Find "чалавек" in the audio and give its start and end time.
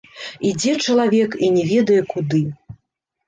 0.85-1.37